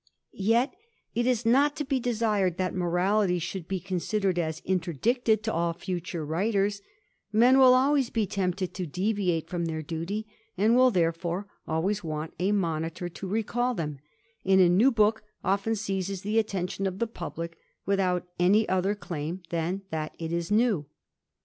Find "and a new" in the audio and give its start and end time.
14.43-14.89